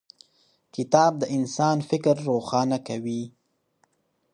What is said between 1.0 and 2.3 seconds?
د انسان فکر